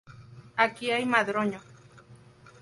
Aquí 0.65 0.87
hay 0.89 1.05
madroño 1.05 1.61